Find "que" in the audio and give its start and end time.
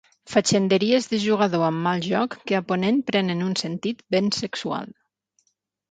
2.51-2.59